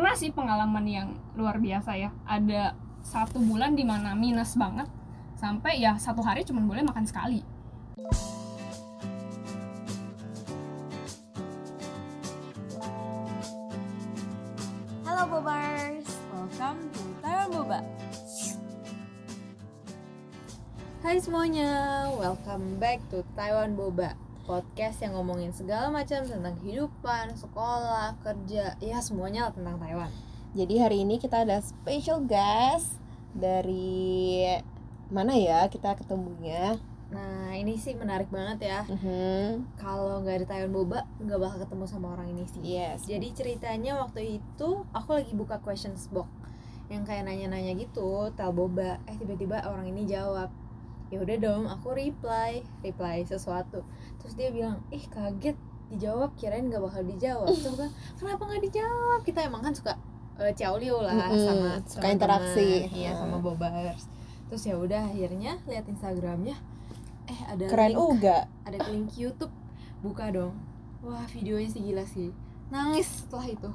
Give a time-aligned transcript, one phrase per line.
[0.00, 2.08] pernah sih pengalaman yang luar biasa ya.
[2.24, 2.72] Ada
[3.04, 4.88] satu bulan di mana minus banget
[5.36, 7.44] sampai ya satu hari cuma boleh makan sekali.
[15.04, 17.80] Halo Bobars, welcome to Taiwan Boba.
[21.04, 21.68] Hai semuanya,
[22.16, 28.98] welcome back to Taiwan Boba Podcast yang ngomongin segala macam tentang kehidupan, sekolah, kerja, ya
[28.98, 30.10] semuanya lah tentang Taiwan
[30.58, 32.98] Jadi hari ini kita ada special guest
[33.30, 34.42] dari
[35.06, 36.82] mana ya kita ketemunya?
[37.14, 39.78] Nah ini sih menarik banget ya Mhm.
[39.78, 43.06] Kalau nggak ada Taiwan Boba, nggak bakal ketemu sama orang ini sih Yes.
[43.06, 46.26] Jadi ceritanya waktu itu aku lagi buka questions box
[46.90, 48.98] yang kayak nanya-nanya gitu, tel boba.
[49.06, 50.50] Eh tiba-tiba orang ini jawab.
[51.10, 53.82] Ya udah dong, aku reply, reply sesuatu.
[54.18, 55.58] Terus dia bilang, "Ih, kaget
[55.90, 59.20] dijawab, kirain nggak bakal dijawab." Terus bilang, "Kenapa nggak dijawab?
[59.22, 59.92] Kita emang kan suka
[60.38, 62.86] uh, ciaulio lah Mm-mm, sama suka interaksi.
[62.88, 63.44] Iya, sama Mm.
[63.44, 64.06] bobers."
[64.46, 66.54] Terus ya udah akhirnya lihat Instagramnya,
[67.26, 68.38] eh ada Keren link juga.
[68.62, 69.54] ada link YouTube
[70.00, 70.56] buka dong
[71.00, 72.28] wah videonya sih gila sih
[72.68, 73.70] nangis setelah itu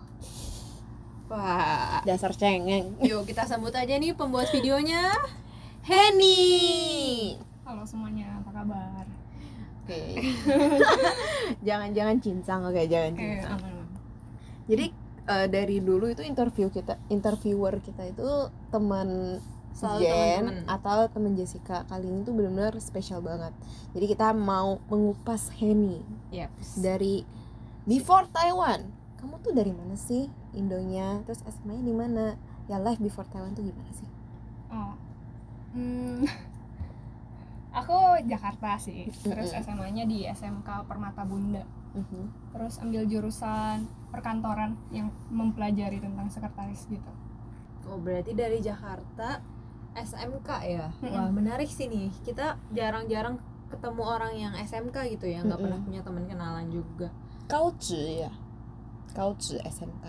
[1.25, 2.93] wah Dasar cengeng.
[2.99, 5.09] yuk kita sambut aja nih pembuat videonya
[5.85, 9.05] Henny halo semuanya apa kabar
[9.85, 10.17] Oke.
[11.69, 13.61] Jangan-jangan cincang, oke jangan eh cincang.
[13.61, 13.85] aman
[14.65, 14.85] Jadi
[15.29, 19.37] eh, dari dulu itu interview kita, interviewer kita itu teman
[19.77, 21.85] Selalu Jen atau teman Jessica.
[21.85, 23.53] Kali ini tuh benar-benar spesial banget.
[23.93, 26.01] Jadi kita mau mengupas Henny
[26.33, 26.49] Yep.
[26.81, 27.21] dari
[27.85, 28.89] before Taiwan.
[29.21, 31.21] Kamu tuh dari mana sih Indonya?
[31.29, 32.25] Terus SMA-nya di mana?
[32.65, 34.09] Ya life before Taiwan tuh gimana sih?
[34.73, 34.97] oh
[35.75, 36.23] hmm,
[37.75, 39.51] aku Jakarta sih terus.
[39.53, 42.51] SMA-nya di SMK Permata Bunda Mhm.
[42.51, 47.07] terus ambil jurusan perkantoran yang mempelajari tentang sekretaris gitu
[47.85, 49.39] oh berarti dari Jakarta
[49.93, 51.07] SMK ya Mm-mm.
[51.09, 55.63] wah menarik sih nih kita jarang-jarang ketemu orang yang SMK gitu ya nggak Mm-mm.
[55.65, 57.07] pernah punya teman kenalan juga
[57.45, 58.31] Kaozi ya.
[59.11, 60.05] Kaozi SMK.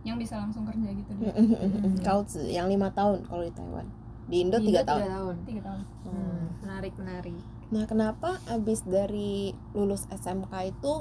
[0.00, 2.00] yang bisa langsung kerja gitu deh Mm-mm.
[2.00, 3.84] Kaozi yang lima tahun kalau di Taiwan.
[4.30, 5.02] Di Indo tiga tahun.
[5.02, 5.36] tiga tahun.
[5.44, 5.80] tiga tahun.
[6.06, 7.34] Hmm, menarik menarik.
[7.68, 10.92] Nah, kenapa abis dari lulus SMK itu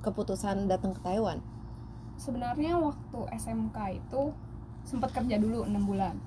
[0.00, 1.40] keputusan datang ke Taiwan?
[2.14, 4.22] sebenarnya waktu SMK itu
[4.84, 6.20] sempat kerja dulu enam bulan.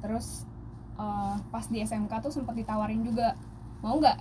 [0.00, 0.48] Terus
[0.96, 3.36] eh, pas di SMK tuh sempat ditawarin juga
[3.84, 4.16] mau nggak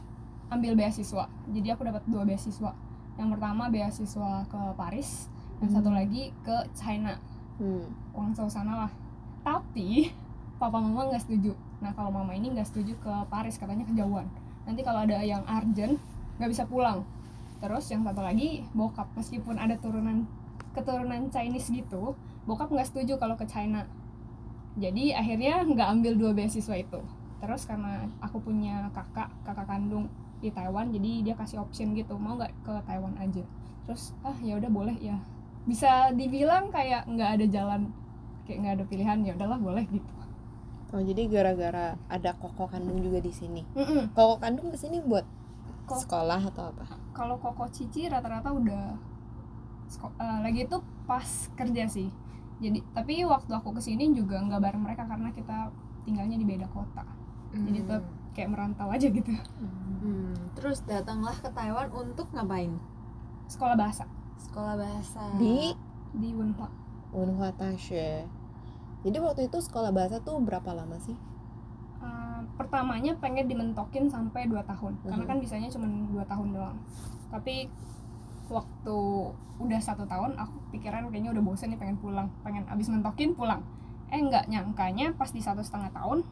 [0.51, 1.23] ambil beasiswa?
[1.47, 2.75] Jadi aku dapat dua beasiswa.
[3.15, 5.31] Yang pertama beasiswa ke Paris
[5.63, 5.95] yang satu Hmm.
[5.95, 7.15] lagi ke China.
[7.55, 7.87] Hmm.
[8.11, 8.91] Guangzhou sana lah.
[9.47, 10.11] Tapi
[10.63, 11.51] papa mama nggak setuju.
[11.83, 14.23] Nah kalau mama ini nggak setuju ke Paris katanya kejauhan.
[14.63, 15.99] Nanti kalau ada yang urgent
[16.39, 17.03] nggak bisa pulang.
[17.59, 19.11] Terus yang satu lagi bokap.
[19.19, 20.23] Meskipun ada turunan
[20.71, 22.15] keturunan Chinese gitu
[22.47, 23.83] bokap nggak setuju kalau ke China.
[24.79, 27.03] Jadi akhirnya nggak ambil dua beasiswa itu.
[27.43, 30.07] Terus karena aku punya kakak kakak kandung
[30.39, 33.43] di Taiwan jadi dia kasih option gitu mau nggak ke Taiwan aja?
[33.83, 35.19] Terus ah ya udah boleh ya.
[35.67, 37.91] Bisa dibilang kayak nggak ada jalan
[38.47, 40.23] kayak nggak ada pilihan ya udahlah boleh gitu
[40.93, 43.65] Oh, jadi gara-gara ada koko kandung juga di sini.
[43.73, 44.13] Mm-mm.
[44.13, 45.25] Koko kandung ke sini buat
[45.83, 46.85] Kok- sekolah atau apa?
[47.11, 48.95] kalau koko cici rata-rata udah
[50.15, 52.09] eh, lagi itu pas kerja sih
[52.57, 55.69] jadi tapi waktu aku ke sini juga nggak bareng mereka karena kita
[56.01, 57.05] tinggalnya di beda kota
[57.51, 57.85] jadi Hmm.
[57.85, 59.29] tetap kayak merantau aja gitu
[60.01, 62.73] Hmm, terus datanglah ke Taiwan untuk ngapain?
[63.45, 65.21] sekolah bahasa Sekolah bahasa.
[65.37, 65.71] Di
[66.13, 66.67] di Wenhua
[67.11, 68.25] Wenhua Tashi.
[69.03, 71.15] Jadi waktu itu sekolah bahasa tuh berapa lama sih?
[71.99, 75.29] Eh, pertamanya pengen dimentokin sampai 2 tahun karena Mhm.
[75.29, 76.75] kan bisanya cuma 2 tahun doang
[77.31, 77.71] tapi
[78.45, 78.97] waktu
[79.57, 83.63] udah satu tahun aku pikiran kayaknya udah bosen nih pengen pulang pengen abis mentokin pulang
[84.09, 86.27] eh nggak nyangkanya pas di satu setengah tahun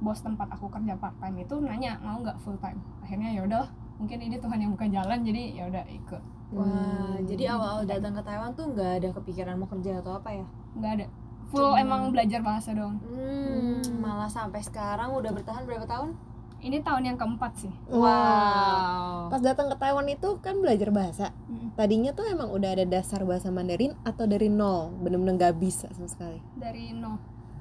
[0.00, 3.68] bos tempat aku kerja part time itu nanya mau nggak full time akhirnya ya udah
[4.00, 7.22] mungkin ini Tuhan yang buka jalan jadi ya udah ikut Wah, Hmm.
[7.28, 10.42] jadi awal-awal datang ke Taiwan tuh nggak ada kepikiran mau kerja atau apa ya?
[10.74, 11.06] nggak ada
[11.50, 16.14] full Cuman- emang belajar bahasa dong Hmm, malah sampai sekarang udah bertahan berapa tahun?
[16.60, 19.28] ini tahun yang keempat sih Wow.
[19.28, 21.26] Pas datang ke Taiwan itu kan belajar bahasa.
[21.46, 21.72] Mm.
[21.72, 26.04] Tadinya tuh emang udah ada dasar bahasa Mandarin atau dari nol, bener-bener gak bisa sama
[26.06, 26.42] sekali.
[26.54, 27.16] dari nol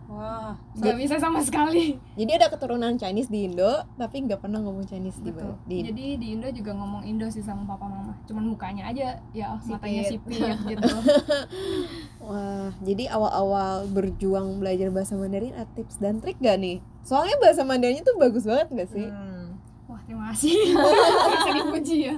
[0.10, 0.58] Wah.
[0.74, 5.22] nggak bisa sama sekali Jadi ada keturunan Chinese di Indo, tapi nggak pernah ngomong Chinese
[5.22, 5.54] di, Betul.
[5.70, 8.18] di Jadi di Indo juga ngomong Indo sih sama papa mama.
[8.26, 10.42] Cuman mukanya aja ya matanya Sipit.
[10.42, 10.90] gitu.
[12.28, 16.82] Wah, jadi awal-awal berjuang belajar bahasa Mandarin ada tips dan trik gak nih?
[17.06, 19.06] Soalnya bahasa Mandarinnya tuh bagus banget gak sih?
[19.06, 19.62] Hmm.
[19.86, 20.58] Wah, terima kasih.
[21.38, 22.16] Bisa dipuji ya.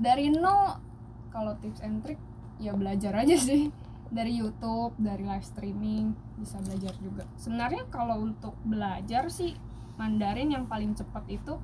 [0.00, 0.80] Dari nol
[1.28, 2.18] kalau tips and trick
[2.58, 3.68] ya belajar aja sih.
[4.08, 9.52] Dari YouTube dari live streaming bisa belajar juga sebenarnya kalau untuk belajar sih
[9.98, 11.58] Mandarin yang paling cepat itu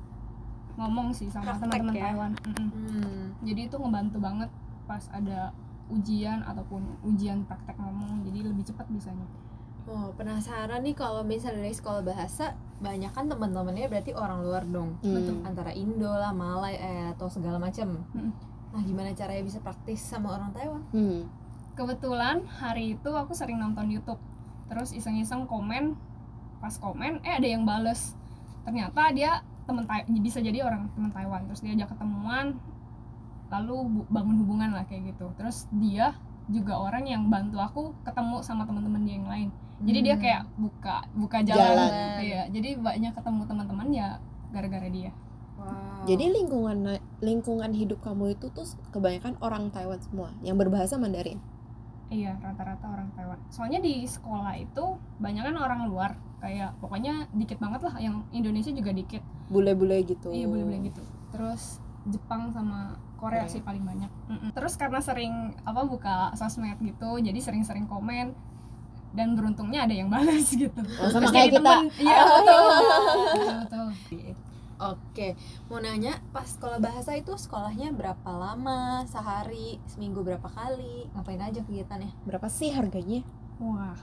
[0.75, 2.11] ngomong sih sama teman-teman ya?
[2.11, 2.31] Taiwan.
[2.35, 3.25] Hmm.
[3.41, 4.51] jadi itu ngebantu banget
[4.85, 5.55] pas ada
[5.87, 9.25] ujian ataupun ujian praktek ngomong jadi lebih cepat bisanya
[9.85, 14.97] Oh, penasaran nih kalau misalnya dari sekolah bahasa banyak kan teman-temannya berarti orang luar dong.
[15.05, 15.45] Hmm.
[15.45, 18.01] Antara Indo lah, Malay eh, atau segala macam.
[18.17, 18.33] Mm-mm.
[18.73, 20.81] Nah, gimana caranya bisa praktis sama orang Taiwan?
[20.89, 21.29] Hmm.
[21.75, 24.19] Kebetulan hari itu aku sering nonton YouTube
[24.65, 25.93] terus iseng-iseng komen
[26.57, 28.15] pas komen eh ada yang bales
[28.63, 29.31] ternyata dia
[29.65, 29.85] temen
[30.17, 32.57] bisa jadi orang teman Taiwan terus dia ajak ketemuan
[33.47, 38.41] lalu bu- bangun hubungan lah kayak gitu terus dia juga orang yang bantu aku ketemu
[38.41, 39.49] sama teman-teman dia yang lain
[39.81, 40.23] jadi dia Hmm.
[40.23, 42.17] kayak buka buka jalan, Jalan.
[42.21, 44.07] iya jadi banyak ketemu teman-teman ya
[44.49, 45.11] gara-gara dia
[45.55, 46.03] Wow.
[46.03, 46.77] Jadi lingkungan
[47.23, 51.39] lingkungan hidup kamu itu tuh kebanyakan orang Taiwan semua yang berbahasa Mandarin.
[52.13, 53.39] Iya, rata-rata orang Taiwan.
[53.49, 57.97] Soalnya di sekolah itu banyak kan orang luar, kayak pokoknya dikit banget lah.
[57.97, 59.23] Yang Indonesia juga dikit.
[59.49, 60.29] Bule-bule gitu.
[60.29, 61.01] Iya, boleh-boleh gitu.
[61.33, 63.49] Terus Jepang sama Korea Korea.
[63.49, 64.11] sih paling banyak.
[64.29, 64.49] Mm-mm.
[64.53, 68.37] Terus karena sering apa buka sosmed gitu, jadi sering-sering komen
[69.15, 70.81] dan beruntungnya ada yang balas gitu.
[71.01, 71.63] Oh, sama kayak kita.
[71.63, 71.89] temen.
[71.97, 72.63] Iya, betul.
[73.65, 74.35] betul, betul.
[74.75, 75.39] Oke,
[75.71, 79.07] mau nanya pas sekolah bahasa itu sekolahnya berapa lama?
[79.07, 81.07] Sehari, seminggu berapa kali?
[81.15, 82.11] Ngapain aja kegiatannya?
[82.27, 83.23] Berapa sih harganya?
[83.63, 83.95] Wah,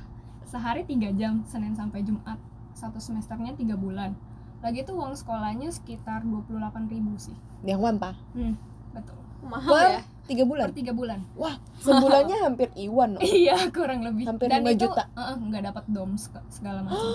[0.48, 2.40] sehari 3 jam, Senin sampai Jumat.
[2.72, 4.16] Satu semesternya 3 bulan.
[4.64, 6.88] Lagi itu uang sekolahnya sekitar 28.000
[7.20, 7.36] sih.
[7.68, 8.16] Yang wanta.
[8.32, 8.56] Hmm,
[8.92, 9.18] betul.
[9.42, 10.00] Mahal Per ya?
[10.24, 10.68] tiga Per bulan.
[10.70, 11.18] 3 bulan.
[11.34, 13.20] Wah, sebulannya hampir iwan loh.
[13.20, 14.24] iya, kurang lebih.
[14.24, 15.04] Hampir Dan 5 itu juta.
[15.16, 17.10] nggak dapat dom seg- segala macam.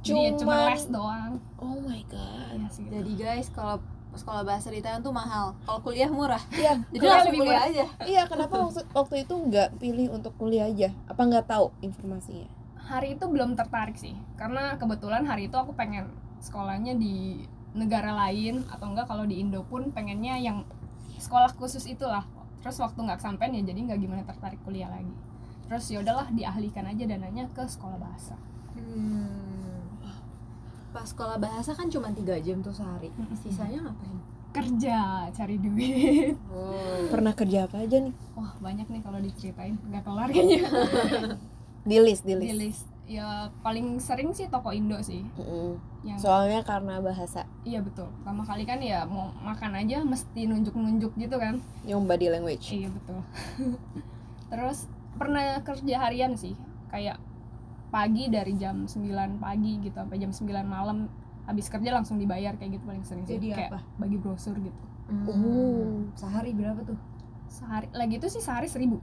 [0.00, 1.32] Jadi ya cuma les doang.
[1.56, 2.54] Oh my god.
[2.54, 2.86] Iya sih.
[2.86, 3.82] Jadi guys, kalau
[4.14, 5.52] sekolah bahasa di Taiwan tuh mahal.
[5.60, 6.40] Kalau kuliah murah.
[6.48, 7.68] Iya, Jadi Kuliah langsung lebih kuliah murah.
[7.68, 7.84] aja.
[8.06, 10.88] iya kenapa waktu, waktu itu nggak pilih untuk kuliah aja?
[11.04, 12.48] Apa nggak tahu informasinya?
[12.78, 14.14] Hari itu belum tertarik sih.
[14.36, 16.08] Karena kebetulan hari itu aku pengen
[16.38, 17.42] sekolahnya di
[17.74, 20.64] negara lain atau enggak kalau di Indo pun pengennya yang
[21.18, 22.24] sekolah khusus itulah.
[22.62, 25.12] Terus waktu nggak kesampean ya jadi nggak gimana tertarik kuliah lagi.
[25.66, 28.38] Terus ya udahlah diahlikan aja dananya ke sekolah bahasa.
[28.78, 29.82] Hmm.
[30.94, 33.12] Pas sekolah bahasa kan cuma 3 jam tuh sehari.
[33.36, 34.18] Sisanya ngapain?
[34.56, 36.32] Kerja, cari duit.
[36.48, 37.12] Oh.
[37.12, 38.14] Pernah kerja apa aja nih?
[38.32, 40.64] Wah, banyak nih kalau diceritain nggak kelar kayaknya.
[41.90, 42.95] Di list, di Di list.
[43.06, 45.22] Ya paling sering sih toko Indo sih.
[45.38, 45.78] Mm-mm.
[46.02, 48.10] Yang Soalnya karena bahasa iya betul.
[48.22, 51.62] Pertama kali kan ya mau makan aja mesti nunjuk-nunjuk gitu kan.
[51.86, 52.74] yang body language.
[52.74, 53.22] Iya betul.
[54.50, 56.58] Terus pernah kerja harian sih,
[56.90, 57.22] kayak
[57.94, 61.06] pagi dari jam 9 pagi gitu sampai jam 9 malam
[61.46, 63.38] habis kerja langsung dibayar kayak gitu paling sering sih.
[63.38, 63.80] Jadi kayak apa?
[64.02, 64.82] bagi brosur gitu.
[65.06, 65.26] Hmm.
[65.30, 66.02] Oh.
[66.18, 66.98] Sehari berapa tuh?
[67.46, 68.98] Sehari lagi itu sih sehari 1000,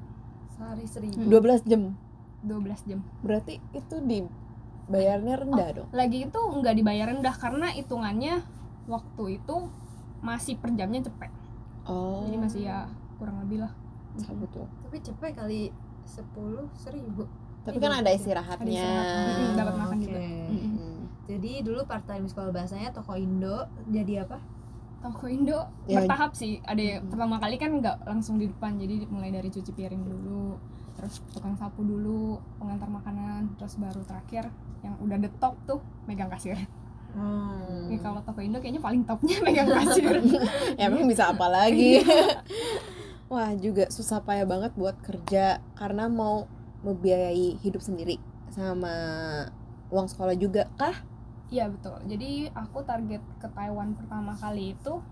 [0.60, 1.24] Sehari seribu.
[1.24, 1.32] Hmm.
[1.32, 1.96] 12 jam.
[2.44, 3.00] 12 jam.
[3.20, 5.88] Berarti itu dibayarnya rendah dong.
[5.92, 8.44] Lagi itu nggak dibayar rendah karena hitungannya
[8.86, 9.56] waktu itu
[10.20, 11.32] masih per jamnya cepet.
[11.84, 12.24] Oh.
[12.24, 12.88] Jadi masih ya
[13.18, 13.72] kurang lebih lah.
[14.16, 14.68] Sama tuh.
[14.84, 15.62] Tapi cepet kali
[16.04, 17.24] 10 seribu.
[17.64, 18.18] Tapi Iya, kan ada iya.
[18.20, 18.60] istirahatnya.
[18.60, 19.56] Ada istirahat.
[19.56, 20.04] Dapat makan Oke.
[20.04, 20.20] juga.
[20.20, 21.00] Hmm.
[21.24, 24.38] Jadi dulu part time sekolah bahasanya toko Indo jadi apa?
[25.00, 26.04] Toko Indo Ya.
[26.04, 26.60] bertahap sih.
[26.62, 27.12] Ada yang- Mm-mm.
[27.12, 30.60] pertama kali kan nggak langsung di depan, jadi mulai dari cuci piring dulu,
[31.04, 34.48] terus tukang sapu dulu, pengantar makanan, terus baru terakhir
[34.88, 36.56] yang udah the top tuh megang kasir.
[37.12, 37.92] Hmm.
[37.92, 40.24] Ini kalau toko Indo kayaknya paling topnya megang kasir.
[40.80, 42.00] Emang bisa apa lagi?
[43.32, 46.48] Wah, juga susah payah banget buat kerja karena mau
[46.88, 48.16] membiayai hidup sendiri
[48.48, 48.96] sama
[49.92, 51.04] uang sekolah juga kah?
[51.52, 52.00] Iya betul.
[52.08, 55.04] Jadi aku target ke Taiwan pertama kali itu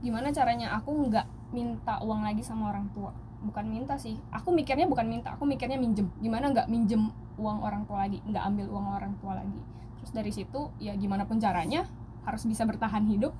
[0.00, 3.12] gimana caranya aku nggak minta uang lagi sama orang tua.
[3.40, 4.20] Bukan minta sih.
[4.32, 6.12] Aku mikirnya bukan minta, aku mikirnya minjem.
[6.20, 7.08] Gimana nggak minjem
[7.40, 9.60] uang orang tua lagi, nggak ambil uang orang tua lagi.
[10.00, 11.88] Terus dari situ ya gimana pun caranya
[12.28, 13.32] harus bisa bertahan hidup,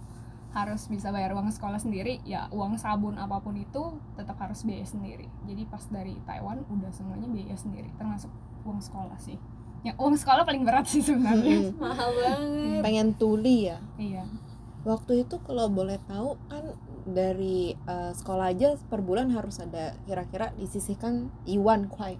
[0.57, 4.89] harus bisa bayar uang sekolah sendiri, ya uang sabun apa pun itu tetap harus biaya
[4.89, 5.29] sendiri.
[5.45, 8.33] Jadi pas dari Taiwan udah semuanya biaya sendiri, termasuk
[8.65, 9.37] uang sekolah sih.
[9.81, 11.73] Ya uang sekolah paling berat sih sebenarnya.
[11.81, 12.81] Mahal banget.
[12.85, 13.81] Pengen tuli ya.
[13.97, 14.25] Iya.
[14.81, 16.65] Waktu itu kalau boleh tahu kan
[17.05, 22.17] dari eh, sekolah aja per bulan harus ada kira-kira disisihkan iwan kuai.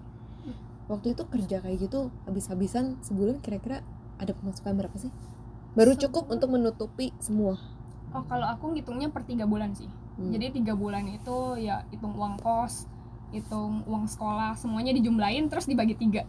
[0.91, 3.79] Waktu itu kerja kayak gitu habis-habisan sebulan kira-kira
[4.19, 5.07] ada pemasukan berapa sih?
[5.71, 7.55] Baru cukup untuk menutupi semua.
[8.11, 9.87] Oh kalau aku ngitungnya per tiga bulan sih.
[10.19, 10.35] Hmm.
[10.35, 12.91] Jadi tiga bulan itu ya hitung uang kos,
[13.31, 16.27] hitung uang sekolah, semuanya dijumlahin terus dibagi tiga.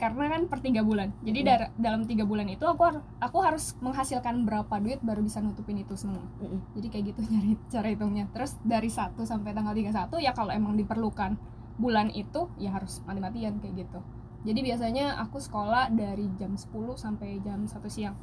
[0.00, 1.12] Karena kan per tiga bulan.
[1.20, 1.46] Jadi Mm.
[1.46, 5.76] dar- dalam tiga bulan itu aku har- aku harus menghasilkan berapa duit baru bisa nutupin
[5.76, 6.24] itu semua.
[6.40, 6.64] Mm-mm.
[6.80, 8.24] Jadi kayak gitu nyari cara hitungnya.
[8.32, 11.36] Terus dari 1 sampai tanggal 31 ya kalau emang diperlukan
[11.80, 14.00] bulan itu ya harus mati-matian kayak gitu
[14.40, 18.16] jadi biasanya aku sekolah dari jam 10 sampai jam 1 siang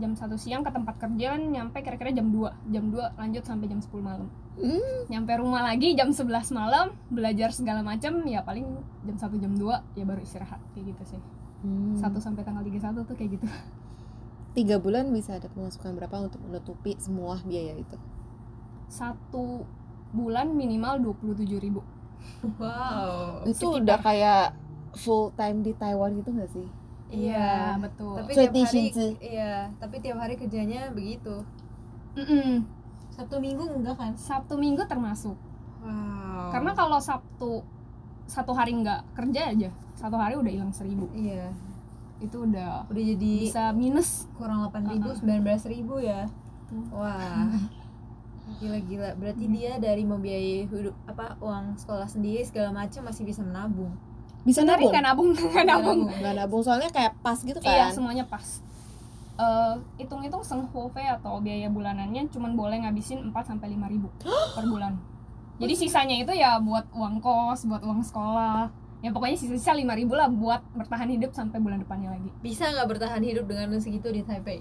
[0.00, 3.68] jam 1 siang ke tempat kerja kan nyampe kira-kira jam 2 jam 2 lanjut sampai
[3.68, 4.28] jam 10 malam.
[4.60, 5.08] Hmm.
[5.08, 8.66] nyampe rumah lagi jam 11 malam belajar segala macam ya paling
[9.06, 11.20] jam 1 jam 2 ya baru istirahat kayak gitu sih.
[11.60, 12.00] Hmm.
[12.00, 13.46] 1 sampai tanggal 31 tuh kayak gitu.
[14.56, 17.96] Tiga bulan bisa ada pemasukan berapa untuk menutupi semua biaya itu?
[18.90, 19.62] Satu
[20.10, 21.86] bulan minimal 27.000 ribu.
[22.58, 23.46] Wow.
[23.46, 23.78] Itu Sekitar.
[23.78, 24.44] udah kayak
[24.98, 26.79] full time di Taiwan gitu gak sih
[27.10, 28.14] iya betul.
[28.16, 29.08] tapi Cuti tiap hari shinzi.
[29.20, 31.42] iya tapi tiap hari kerjanya begitu.
[32.14, 32.66] Mm-mm.
[33.10, 35.36] sabtu minggu enggak kan Sabtu Minggu termasuk.
[35.82, 36.50] Wow.
[36.54, 37.62] Karena kalau Sabtu
[38.26, 41.10] satu hari nggak kerja aja satu hari udah hilang seribu.
[41.12, 41.50] Iya.
[42.22, 44.30] Itu udah udah jadi bisa minus.
[44.38, 46.24] kurang 8.000 ribu sembilan belas ribu ya.
[46.70, 46.84] Tuh.
[46.94, 47.50] wah.
[48.58, 49.10] Gila gila.
[49.18, 53.94] Berarti dia dari membiayai hidup apa uang sekolah sendiri segala macam masih bisa menabung
[54.40, 54.92] bisa Sebenarnya nabung.
[54.92, 56.00] nggak nabung nggak nabung.
[56.08, 56.62] nggak nabung.
[56.64, 57.68] Soalnya kayak pas gitu kan.
[57.68, 58.60] iya semuanya pas.
[59.40, 64.12] Eh, hitung-hitung senghofe atau biaya bulanannya cuman boleh ngabisin 4 sampai lima ribu
[64.56, 65.00] per bulan.
[65.60, 68.68] Jadi sisanya itu ya buat uang kos buat uang sekolah.
[69.00, 72.28] Ya pokoknya sisa-sisa lima ribu lah buat bertahan hidup sampai bulan depannya lagi.
[72.44, 74.60] Bisa nggak bertahan hidup dengan segitu di Taipei?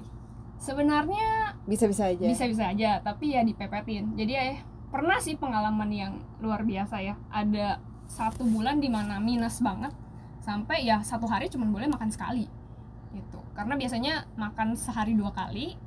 [0.59, 2.23] Sebenarnya bisa bisa aja.
[2.23, 4.15] bisa-bisa aja tapi ya dipepetin.
[4.15, 4.59] Jadi ya
[4.91, 7.15] pernah sih pengalaman yang luar biasa ya.
[7.31, 7.79] Ada
[8.09, 9.93] satu bulan di mana minus banget
[10.41, 12.49] sampai ya satu hari cuma boleh makan sekali
[13.13, 13.39] gitu.
[13.53, 15.77] Karena biasanya makan sehari dua kali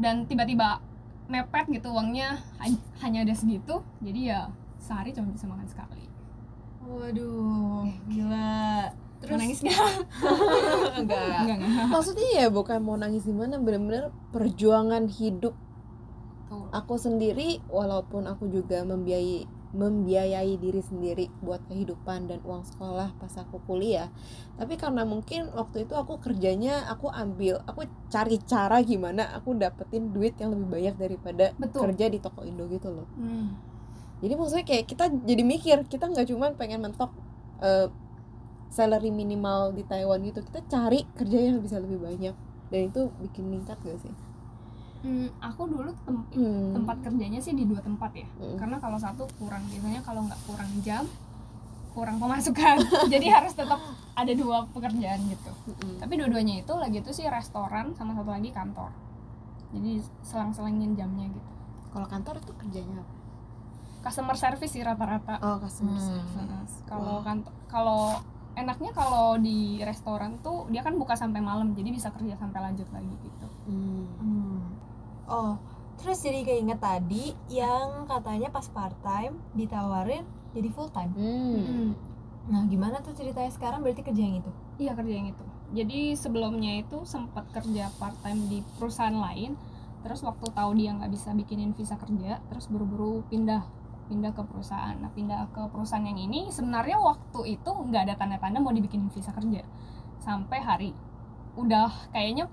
[0.00, 0.80] dan tiba-tiba
[1.28, 4.40] mepet gitu uangnya ha- hanya ada segitu jadi ya
[4.80, 6.08] sehari cuma bisa makan sekali.
[6.88, 8.88] Waduh gila.
[9.18, 9.34] Terus?
[9.34, 9.76] Nangis nggak?
[11.04, 11.38] Enggak.
[11.42, 15.58] Enggak enggak maksudnya ya bukan mau nangis gimana bener-bener perjuangan hidup
[16.48, 16.70] Tuh.
[16.72, 23.32] aku sendiri walaupun aku juga membiayai membiayai diri sendiri buat kehidupan dan uang sekolah pas
[23.36, 24.08] aku kuliah
[24.56, 30.08] tapi karena mungkin waktu itu aku kerjanya aku ambil aku cari cara gimana aku dapetin
[30.08, 31.92] duit yang lebih banyak daripada Betul.
[31.92, 33.60] kerja di toko Indo gitu loh Hmm.
[34.24, 37.12] jadi maksudnya kayak kita jadi mikir kita nggak cuma pengen mentok
[37.60, 37.92] eh,
[38.72, 42.36] salary minimal di Taiwan gitu kita cari kerja yang bisa lebih banyak
[42.68, 44.12] dan itu bikin meningkat gak sih
[44.98, 46.74] Hmm, aku dulu tem- Hmm.
[46.74, 48.56] tempat kerjanya sih di dua tempat ya Hmm.
[48.56, 51.06] karena kalau satu kurang biasanya kalau nggak kurang jam
[51.88, 52.76] kurang pemasukan
[53.12, 53.78] jadi harus tetap
[54.12, 55.98] ada dua pekerjaan gitu Mm-mm.
[55.98, 58.90] tapi dua-duanya itu lagi itu sih restoran sama satu lagi kantor
[59.68, 61.50] jadi selang-selangin jamnya gitu
[61.88, 63.12] kalau kantor itu kerjanya apa?
[64.00, 66.26] customer service sih rata-rata oh customer Hmm.
[66.28, 68.02] service kalau kantor kalau
[68.54, 72.86] enaknya kalau di restoran tuh dia kan buka sampai malam jadi bisa kerja sampai lanjut
[72.88, 74.06] lagi gitu Hmm.
[74.18, 74.58] Hmm.
[75.28, 75.60] Oh,
[76.00, 80.24] terus jadi keinget tadi yang katanya pas part time ditawarin
[80.56, 81.12] jadi full time.
[81.12, 81.92] Hmm.
[82.48, 84.50] Nah, gimana tuh ceritanya sekarang berarti kerja yang itu?
[84.80, 85.44] Iya kerja yang itu.
[85.76, 89.52] Jadi sebelumnya itu sempat kerja part time di perusahaan lain.
[90.00, 93.60] Terus waktu tahu dia nggak bisa bikinin visa kerja, terus buru-buru pindah
[94.08, 94.96] pindah ke perusahaan.
[94.96, 99.28] Nah pindah ke perusahaan yang ini sebenarnya waktu itu nggak ada tanda-tanda mau dibikinin visa
[99.36, 99.60] kerja
[100.24, 100.90] sampai hari
[101.58, 102.48] udah kayaknya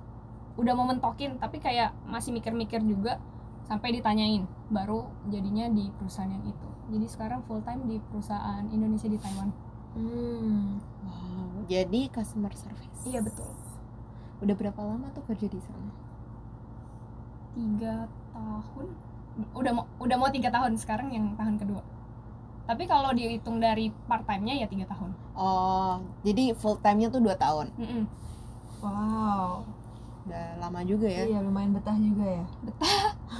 [0.56, 3.20] udah mau mentokin tapi kayak masih mikir-mikir juga
[3.66, 6.70] sampai ditanyain baru jadinya di perusahaan yang itu.
[6.96, 9.50] Jadi sekarang full time di perusahaan Indonesia di Taiwan.
[9.96, 10.78] Hmm.
[11.02, 13.02] Wow, jadi customer service.
[13.10, 13.50] Iya betul.
[14.44, 15.90] Udah berapa lama tuh kerja di sana?
[17.56, 18.04] tiga
[18.36, 18.88] tahun
[19.56, 21.80] udah mau udah mau tiga tahun sekarang yang tahun kedua
[22.68, 27.20] tapi kalau dihitung dari part time nya ya tiga tahun Oh, jadi full time-nya tuh
[27.20, 27.68] 2 tahun.
[27.76, 28.08] Mm-mm.
[28.80, 29.68] Wow.
[30.26, 31.24] Udah lama juga ya.
[31.30, 32.46] Iya, lumayan betah juga ya.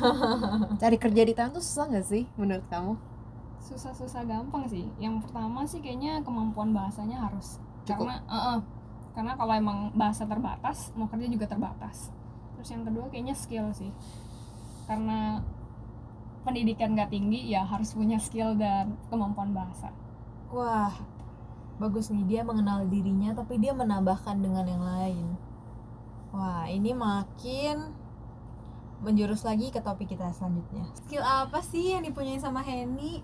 [0.82, 2.94] Cari kerja di Taiwan tuh susah gak sih menurut kamu?
[3.66, 7.58] susah-susah gampang sih yang pertama sih kayaknya kemampuan bahasanya harus
[7.90, 8.06] Cukup.
[8.06, 8.60] karena eh-eh.
[9.18, 12.14] karena kalau emang bahasa terbatas mau kerja juga terbatas
[12.54, 13.90] terus yang kedua kayaknya skill sih
[14.86, 15.42] karena
[16.46, 19.90] pendidikan gak tinggi ya harus punya skill dan kemampuan bahasa
[20.54, 20.94] Wah.
[21.76, 25.36] Bagus nih dia mengenal dirinya tapi dia menambahkan dengan yang lain.
[26.36, 27.96] Wah, ini makin
[29.00, 30.84] menjurus lagi ke topik kita selanjutnya.
[31.00, 33.24] Skill apa sih yang dipunyai sama Henny?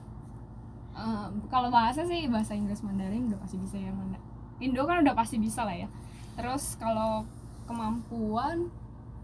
[0.96, 4.16] Eh, kalau bahasa sih bahasa Inggris Mandarin udah pasti bisa ya Manda.
[4.64, 5.92] Indo kan udah pasti bisa lah ya.
[6.40, 7.28] Terus kalau
[7.68, 8.72] kemampuan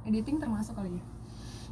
[0.03, 1.03] editing termasuk kali ya.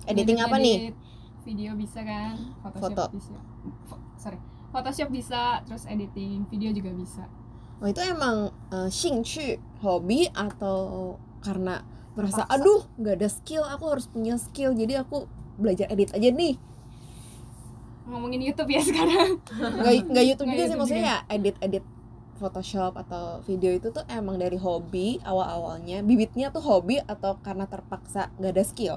[0.07, 0.75] Editing apa nih?
[0.91, 0.97] Edit
[1.45, 2.33] Video bisa kan,
[2.65, 3.03] Photoshop Foto.
[3.13, 3.37] bisa.
[3.85, 4.41] Fo- sorry,
[4.73, 7.29] Photoshop bisa, terus editing video juga bisa.
[7.77, 8.89] Oh itu emang uh,
[9.85, 11.13] hobi atau
[11.45, 12.55] karena merasa Terpaksa.
[12.55, 15.27] aduh nggak ada skill, aku harus punya skill, jadi aku
[15.59, 16.55] belajar edit aja nih.
[18.05, 19.41] ngomongin YouTube ya sekarang.
[19.81, 21.85] Nggak nggak YouTube juga sih YouTube maksudnya ya edit edit
[22.37, 27.65] Photoshop atau video itu tuh emang dari hobi awal awalnya bibitnya tuh hobi atau karena
[27.65, 28.95] terpaksa nggak ada skill?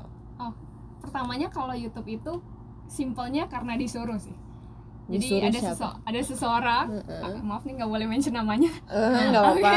[1.00, 2.44] Pertamanya kalau YouTube itu
[2.84, 4.36] simpelnya karena disuruh sih
[5.08, 5.72] jadi Disuruh ada siapa?
[5.74, 7.22] sese- ada seseorang Heeh.
[7.22, 8.68] ah, maaf nih nggak boleh mention namanya.
[8.86, 9.72] Eh, nggak apa-apa.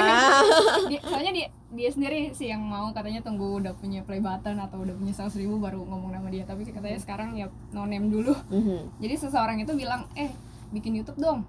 [0.92, 4.78] Dia- soalnya dia dia sendiri sih yang mau katanya tunggu udah punya play button atau
[4.78, 6.44] udah punya 100 ribu baru ngomong nama dia.
[6.44, 8.36] Tapi katanya sekarang ya no name dulu.
[8.50, 9.00] Mhm.
[9.00, 10.28] jadi seseorang itu bilang eh
[10.70, 11.48] bikin YouTube dong.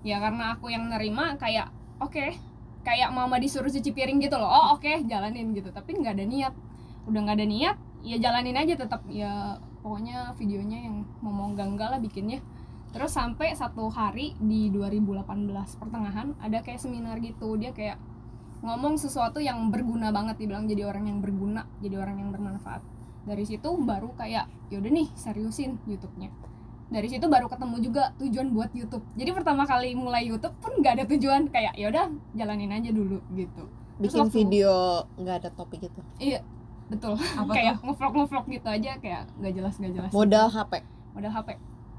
[0.00, 2.32] Ya karena aku yang nerima kayak oke.
[2.82, 4.48] Kayak mama disuruh cuci piring gitu loh.
[4.48, 5.68] Oh oke jalanin gitu.
[5.68, 6.54] Tapi nggak ada niat.
[7.04, 9.04] Udah nggak ada niat ya jalanin aja tetap.
[9.06, 12.40] Ya pokoknya videonya yang ngomong ganggal lah bikinnya
[12.92, 15.24] terus sampai satu hari di 2018
[15.76, 17.56] pertengahan ada kayak seminar gitu.
[17.56, 17.96] Dia kayak
[18.60, 22.84] ngomong sesuatu yang berguna banget dibilang jadi orang yang berguna jadi orang yang bermanfaat.
[23.22, 26.30] Dari situ baru kayak yaudah nih seriusin YouTube-nya.
[26.88, 29.00] Dari situ baru ketemu juga tujuan buat YouTube.
[29.16, 33.64] Jadi pertama kali mulai YouTube pun nggak ada tujuan kayak yaudah jalanin aja dulu gitu.
[33.96, 34.72] Bikin waktu- video
[35.16, 36.00] nggak ada topik gitu?
[36.20, 36.44] Iya
[36.86, 37.16] betul.
[37.16, 40.10] Apa kayak ngevlog ngevlog gitu aja kayak nggak jelas nggak jelas.
[40.12, 40.72] Modal HP
[41.12, 41.48] modal HP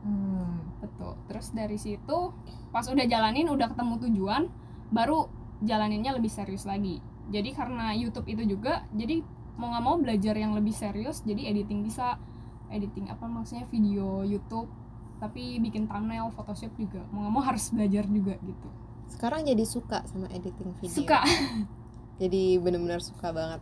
[0.04, 0.63] Hmm.
[0.84, 2.36] Betul terus dari situ
[2.76, 4.52] pas udah jalanin udah ketemu tujuan
[4.92, 5.32] baru
[5.64, 7.00] jalaninnya lebih serius lagi.
[7.32, 9.24] Jadi karena YouTube itu juga jadi
[9.56, 12.20] mau nggak mau belajar yang lebih serius jadi editing bisa.
[12.74, 13.66] Editing apa maksudnya?
[13.72, 14.68] Video YouTube
[15.22, 17.02] tapi bikin thumbnail Photoshop juga.
[17.16, 18.70] Mau nggak mau harus belajar juga gitu.
[19.08, 20.94] Sekarang jadi suka sama editing video?
[20.94, 21.24] Suka.
[22.22, 23.62] Jadi bener-bener suka banget.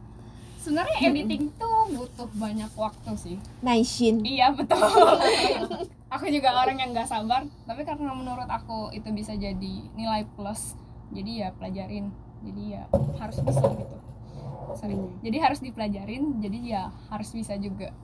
[0.60, 4.80] Sebenarnya editing tuh butuh banyak waktu sih Naishin Iya betul.
[6.12, 10.76] aku juga orang yang nggak sabar, tapi karena menurut aku itu bisa jadi nilai plus,
[11.16, 12.12] jadi ya pelajarin.
[12.42, 12.84] Jadi ya
[13.22, 13.98] harus bisa gitu.
[14.76, 14.96] Sorry.
[14.98, 15.16] Hmm.
[15.24, 17.96] Jadi harus dipelajarin, jadi ya harus bisa juga.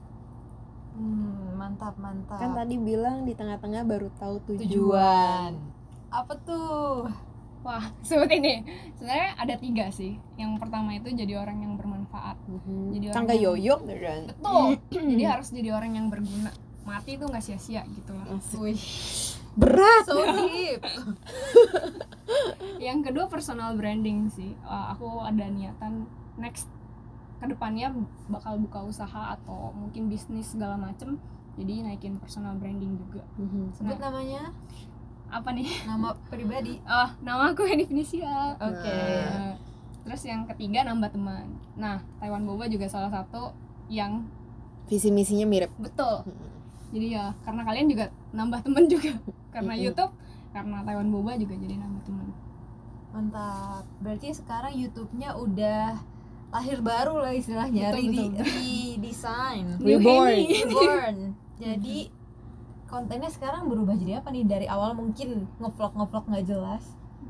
[0.98, 2.42] Hmm, mantap mantap.
[2.42, 5.52] kan tadi bilang di tengah-tengah baru tahu tujuan, tujuan.
[6.10, 7.06] Apa tuh?
[7.68, 8.64] Wah, sebut ini.
[8.96, 10.16] Sebenarnya ada tiga sih.
[10.34, 12.40] Yang pertama itu jadi orang yang bermanfaat.
[12.42, 12.96] Mhm.
[12.96, 14.64] Jadi orang Tangga yang- yoyo beneran Betul.
[15.12, 16.48] jadi harus jadi orang yang berguna.
[16.82, 18.24] Mati itu nggak sia-sia gitu lah.
[18.56, 18.80] Wih,
[19.54, 20.80] berat so deep.
[22.78, 26.70] yang kedua personal branding sih Uh, aku ada niatan next
[27.36, 27.92] ke depannya
[28.26, 31.18] bakal buka usaha atau mungkin bisnis segala macem
[31.54, 33.74] jadi naikin personal branding juga Mhm.
[33.74, 34.08] Sebut Nah.
[34.08, 34.42] namanya,
[35.28, 36.80] apa nih nama pribadi.
[36.82, 38.88] oh nama aku Henny Finisia Oke.
[38.88, 39.54] Nah,
[40.00, 43.52] terus yang ketiga nambah teman nah Taiwan Boba juga salah satu
[43.86, 44.24] yang
[44.84, 46.48] visi misinya mirip betul Mhm.
[46.90, 49.12] jadi ya karena kalian juga nambah teman juga
[49.54, 49.84] karena Mm-mm.
[49.84, 50.12] YouTube
[50.48, 52.28] karena Taiwan Boba juga jadi nambah teman
[53.08, 53.88] Mantap.
[53.98, 55.96] Berarti sekarang YouTube-nya udah
[56.48, 58.28] lahir baru lah istilahnya, Betul, betul.
[59.80, 60.36] New Reborn.
[60.62, 61.16] Reborn.
[61.56, 61.96] Jadi
[62.88, 64.48] kontennya sekarang berubah jadi apa nih?
[64.48, 66.84] Dari awal mungkin ngevlog ngevlog nggak jelas.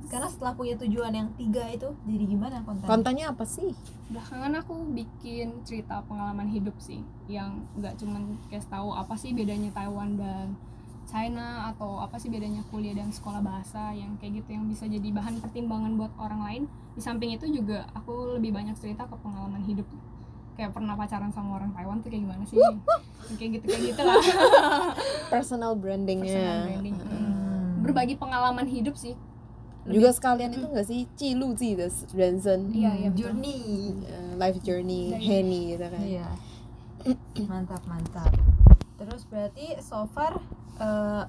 [0.07, 2.87] Sekarang setelah punya tujuan yang tiga itu, jadi gimana konten?
[2.89, 3.77] kontennya apa sih
[4.09, 9.69] belakangan aku bikin cerita pengalaman hidup sih yang nggak cuman kayak tahu apa sih bedanya
[9.69, 10.57] Taiwan dan
[11.09, 15.09] China atau apa sih bedanya kuliah dan sekolah bahasa yang kayak gitu yang bisa jadi
[15.13, 16.63] bahan pertimbangan buat orang lain
[16.97, 19.89] di samping itu juga aku lebih banyak cerita ke pengalaman hidup
[20.59, 22.59] kayak pernah pacaran sama orang Taiwan tuh kayak gimana sih
[23.33, 24.19] kayak gitu kayak gitu lah
[25.33, 27.07] personal brandingnya personal branding Mhm.
[27.09, 27.69] Hmm.
[27.81, 29.15] berbagi pengalaman hidup sih
[29.87, 33.09] juga sekalian itu enggak sih cilu sih the Ranson Iya, iya.
[33.09, 33.57] Journey.
[34.05, 36.29] Eh, life journey Dari- Henny gitu kan Iya.
[37.49, 38.29] mantap mantap.
[38.99, 40.37] Terus berarti so far
[40.77, 41.25] eh,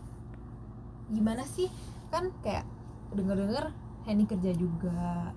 [1.07, 1.71] gimana sih?
[2.09, 2.67] Kan kayak
[3.09, 3.71] denger-denger
[4.03, 5.31] Henny kerja juga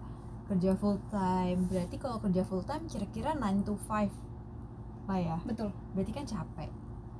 [0.44, 1.66] kerja full time.
[1.66, 4.10] Berarti kalau kerja full time kira-kira 9 to 5
[5.02, 5.36] lah ya.
[5.42, 6.70] betul Berarti kan capek.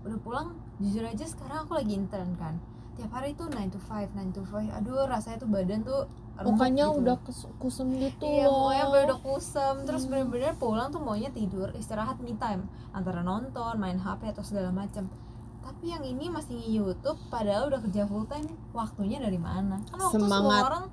[0.02, 2.58] Udah pulang jujur aja sekarang aku lagi intern kan.
[2.92, 4.68] Tiap hari tuh 9 to 5, 9 to 5.
[4.74, 6.04] Aduh, rasanya tuh badan tuh
[6.34, 6.98] mukanya gitu.
[6.98, 7.16] udah
[7.58, 8.72] kusem gitu Iya, loh.
[8.72, 10.10] pokoknya udah kusem Terus Hmm.
[10.10, 15.12] bener-bener pulang tuh maunya tidur Istirahat me time Antara nonton, main HP atau segala macam
[15.60, 19.76] Tapi yang ini masih nge-youtube Padahal udah kerja full time Waktunya dari mana?
[19.84, 20.62] Kan waktu semua Semangat.
[20.64, 20.84] orang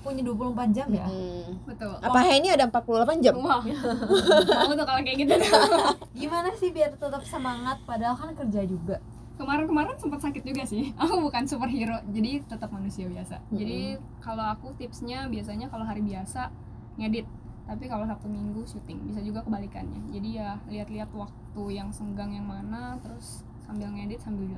[0.00, 1.06] punya 24 jam ya?
[1.06, 1.66] Mm.
[1.66, 1.94] betul.
[2.00, 3.34] Apa Henny ada 48 jam?
[3.38, 3.62] Wah.
[3.62, 5.34] Mau tuh kalau kayak gitu.
[6.20, 7.82] Gimana sih biar tetap semangat?
[7.84, 8.96] Padahal kan kerja juga.
[9.38, 10.90] Kemarin-kemarin sempat sakit juga sih.
[11.02, 13.38] Aku bukan superhero jadi tetap manusia biasa.
[13.54, 16.50] Jadi kalau aku tipsnya biasanya kalau hari biasa
[16.98, 17.26] ngedit.
[17.68, 20.08] Tapi kalau sabtu minggu syuting bisa juga kebalikannya.
[20.10, 24.56] Jadi ya lihat-lihat waktu yang senggang yang mana terus sambil ngedit sambil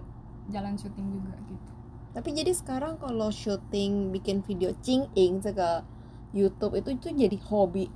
[0.48, 1.79] jalan syuting juga gitu
[2.10, 5.70] tapi jadi sekarang kalau syuting bikin video cing ing ke
[6.34, 7.86] YouTube itu itu jadi hobi.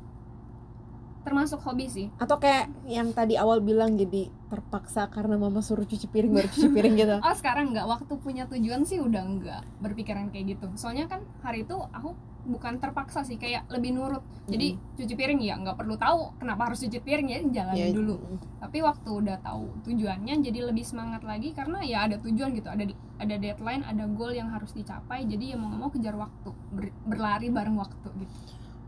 [1.24, 2.06] Termasuk hobi sih.
[2.20, 6.68] Atau kayak yang tadi awal bilang jadi terpaksa karena mama suruh cuci piring baru cuci
[6.70, 7.16] piring gitu.
[7.26, 7.86] Oh sekarang nggak?
[7.86, 10.66] Waktu punya tujuan sih udah nggak berpikiran kayak gitu.
[10.76, 14.20] Soalnya kan hari itu aku bukan terpaksa sih kayak lebih nurut.
[14.44, 18.16] Jadi cuci piring ya nggak perlu tahu kenapa harus cuci piring ya jalanin Ya, dulu.
[18.60, 22.84] tapi waktu udah tahu tujuannya jadi lebih semangat lagi karena ya ada tujuan gitu ada
[23.16, 25.24] ada deadline ada goal yang harus dicapai.
[25.24, 28.34] Jadi ya mau nggak mau kejar waktu ber- berlari bareng waktu gitu.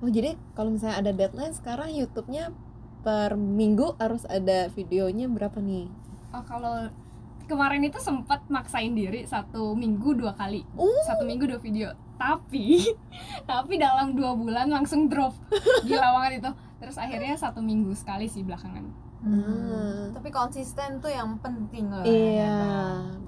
[0.04, 2.52] Oh jadi kalau misalnya ada deadline sekarang YouTube-nya
[3.00, 5.88] per minggu harus ada videonya berapa nih?
[6.34, 6.90] oh kalau
[7.46, 11.02] kemarin itu sempat maksain diri satu minggu dua kali Uh.
[11.06, 12.82] satu minggu dua video tapi
[13.50, 15.32] tapi dalam dua bulan langsung drop
[15.82, 20.14] gila banget itu terus akhirnya satu minggu sekali sih belakangan Hmm.
[20.14, 22.06] Tapi konsisten tuh yang penting loh.
[22.06, 22.46] Iya.
[22.46, 23.26] Bang.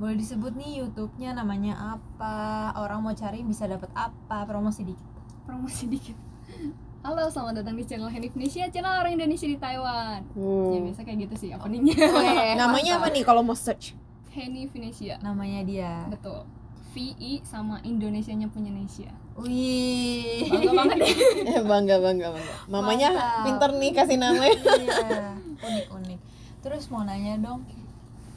[0.00, 2.72] Boleh disebut nih YouTube-nya namanya apa?
[2.80, 4.48] Orang mau cari bisa dapat apa?
[4.48, 5.04] Promosi dikit.
[5.44, 6.16] promosi dikit
[7.04, 10.82] halo selamat datang di channel Henny Indonesia channel orang Indonesia di Taiwan ya Hmm.
[10.82, 13.92] biasa kayak gitu sih openingnya Weh, Namanya apa nih kalau mau search?
[14.30, 15.92] Henny Indonesia Namanya dia.
[16.08, 16.42] betul
[16.90, 20.48] VI sama Indonesianya punya Indonesia Wih.
[20.48, 21.14] bangga banget deh
[21.50, 22.54] Eh bangga bangga bangga.
[22.66, 23.42] Mamanya Mantap.
[23.44, 24.58] pinter nih kasih namanya.
[24.78, 25.34] iya.
[25.58, 26.20] Unik unik.
[26.62, 27.66] Terus mau nanya dong,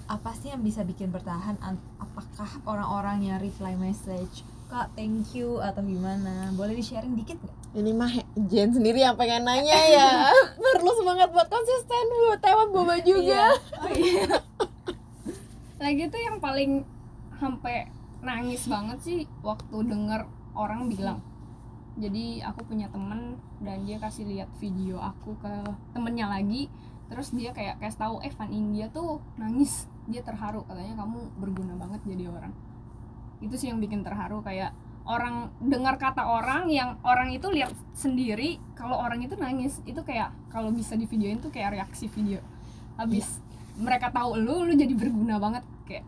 [0.05, 1.55] apa sih yang bisa bikin bertahan?
[1.61, 6.49] An- Apakah orang-orang yang reply message kak thank you atau gimana?
[6.51, 7.56] Boleh di sharing dikit nggak?
[7.77, 8.09] Ini mah
[8.49, 10.33] Jen sendiri yang pengen nanya ya.
[10.73, 13.53] Perlu semangat buat konsisten buat Taiwan boba juga.
[13.85, 14.41] oh iya.
[15.77, 16.81] Lagi tuh yang paling
[17.37, 17.85] sampai
[18.25, 20.25] nangis banget sih waktu denger
[20.57, 21.21] orang bilang.
[22.01, 25.53] Jadi aku punya temen dan dia kasih lihat video aku ke
[25.93, 26.73] temennya lagi.
[27.13, 29.85] Terus dia kayak kasih tahu eh Fan India tuh nangis.
[30.09, 30.65] Dia terharu.
[30.65, 32.57] Katanya kamu berguna banget jadi orang.
[33.37, 34.73] Itu sih yang bikin terharu kayak
[35.07, 39.79] orang dengar kata orang yang orang itu lihat sendiri kalau orang itu nangis.
[39.87, 42.43] Itu kayak kalau bisa di videoin tuh kayak reaksi video.
[42.99, 43.39] Habis
[43.79, 45.63] mereka tahu lu lu jadi berguna banget.
[45.87, 46.05] Kayak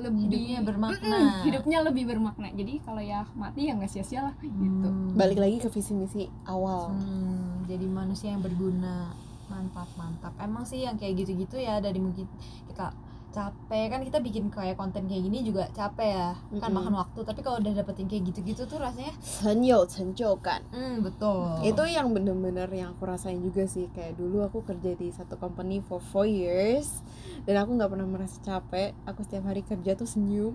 [0.00, 1.16] lebih Hidupnya bermakna.
[1.16, 2.48] Mm-mm, hidupnya lebih bermakna.
[2.52, 4.88] Jadi kalau ya mati ya nggak sia-sia lah gitu.
[4.88, 5.16] Hmm.
[5.16, 6.94] Balik lagi ke visi misi awal.
[6.94, 9.12] Hmm, jadi manusia yang berguna.
[9.50, 10.32] Mantap mantap.
[10.38, 12.24] Emang sih yang kayak gitu-gitu ya dari mungkin
[12.70, 12.94] kita
[13.30, 13.90] capek.
[13.90, 16.30] Kan kita bikin kayak konten kayak gini juga capek ya.
[16.34, 16.60] Mm-hmm.
[16.60, 20.60] kan makan waktu tapi kalau udah dapetin kayak gitu-gitu tuh rasanya senyum senjo kan?
[20.74, 21.64] Mm, betul.
[21.64, 23.88] Itu yang bener-bener yang aku rasain juga sih.
[23.90, 27.00] Kayak dulu aku kerja di satu company for four years
[27.48, 28.92] dan aku nggak pernah merasa capek.
[29.08, 30.54] Aku setiap hari kerja tuh senyum.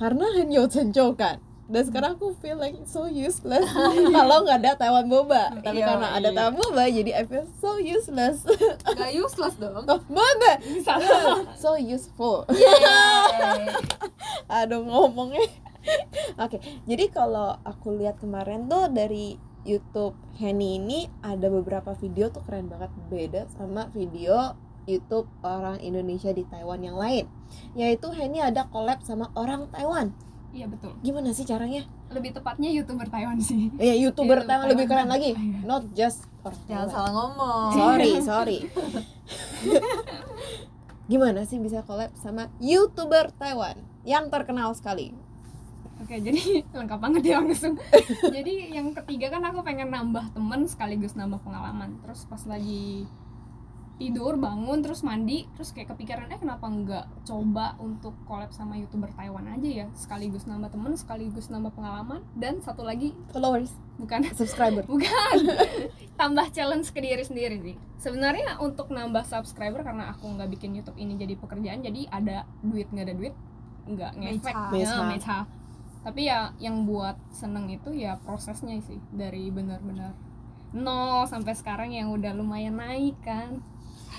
[0.00, 1.51] Karena senyum senjo kan?
[1.72, 3.64] Dan sekarang aku feel like so useless.
[4.16, 5.56] Kalau nggak ada Taiwan boba.
[5.64, 6.36] Tapi Iya, karena ada iya.
[6.36, 8.44] Taiwan boba jadi I feel so useless.
[8.84, 9.88] Gak useless dong.
[9.88, 10.52] Oh boba.
[11.62, 12.44] So useful.
[14.60, 15.48] Aduh ngomongnya.
[16.36, 22.44] Oke jadi kalau aku lihat kemarin tuh dari YouTube Henny ini ada beberapa video tuh
[22.44, 22.92] keren banget.
[23.08, 27.24] Beda sama video YouTube orang Indonesia di Taiwan yang lain.
[27.72, 30.12] Yaitu Henny ada collab sama orang Taiwan
[30.52, 34.86] iya betul gimana sih caranya lebih tepatnya youtuber Taiwan sih ya YouTuber YouTuber Taiwan lebih
[34.86, 35.60] keren lagi Iya.
[35.64, 36.92] not just orang jangan Taiwan.
[36.94, 38.58] salah ngomong sorry sorry
[41.04, 45.12] gimana sih bisa collab sama YouTuber Taiwan yang terkenal sekali
[45.98, 46.42] Oke, jadi
[46.74, 47.78] lengkap banget ya langsung.
[48.26, 51.94] jadi yang ketiga kan aku pengen nambah temen sekaligus nambah pengalaman.
[52.02, 53.06] Terus pas lagi
[54.00, 59.12] tidur bangun terus mandi terus kayak kepikiran eh kenapa nggak coba untuk collab sama youtuber
[59.14, 59.86] Taiwan aja ya?
[59.92, 63.72] Sekaligus nambah temen sekaligus nambah pengalaman dan satu lagi followers.
[64.00, 64.26] Bukan.
[64.38, 64.82] Subscriber.
[64.88, 65.36] Bukan.
[66.20, 67.76] Tambah challenge ke diri sendiri sih.
[68.00, 72.90] Sebenarnya untuk nambah subscriber karena aku nggak bikin YouTube ini jadi pekerjaan jadi ada duit
[72.90, 73.34] nggak ada duit
[73.86, 74.54] nggak ngefek.
[74.74, 75.46] Ya
[76.02, 80.18] tapi ya yang buat seneng itu ya prosesnya sih dari benar-benar
[80.74, 83.62] nol sampai sekarang yang udah lumayan naik kan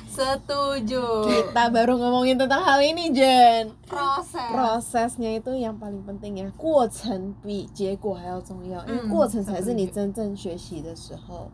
[0.08, 6.48] setuju kita baru ngomongin tentang hal ini Jen proses prosesnya itu yang paling penting ya
[6.56, 9.94] 过程比结果还要重要因为嗯过程才是你 setuju.
[9.94, 11.50] 真正学习的时候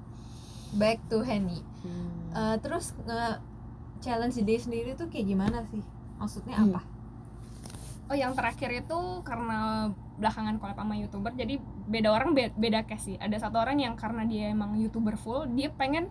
[0.78, 3.38] back to Henny 嗯 Eh, terus nge
[4.02, 5.78] challenge diri sendiri tuh kayak gimana sih
[6.18, 6.74] maksudnya Hmm.
[6.74, 6.82] apa
[8.04, 13.12] oh yang terakhir itu karena belakangan collab sama youtuber jadi beda orang be- beda case
[13.12, 16.10] sih ada satu orang yang karena dia emang youtuber full dia pengen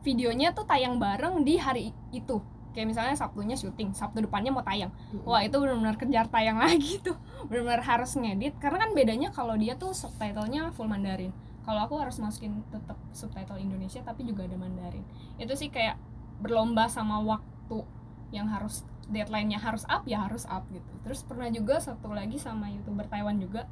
[0.00, 2.40] videonya tuh tayang bareng di hari itu.
[2.70, 4.94] Kayak misalnya sabtunya syuting sabtu depannya mau tayang.
[5.26, 7.18] Wah itu benar-benar kejar tayang lagi tuh.
[7.50, 11.34] Benar-benar harus ngedit karena kan bedanya kalau dia tuh subtitlenya full Mandarin.
[11.66, 15.02] Kalau aku harus masukin tetap subtitle Indonesia tapi juga ada Mandarin.
[15.36, 15.98] Itu sih kayak
[16.40, 17.84] berlomba sama waktu
[18.30, 20.92] yang harus deadline-nya harus up ya harus up gitu.
[21.02, 23.66] Terus pernah juga satu lagi sama youtuber Taiwan juga